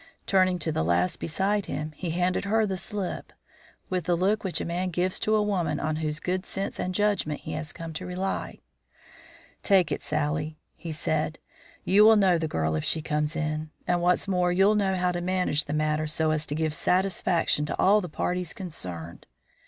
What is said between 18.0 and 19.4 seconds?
the parties concerned.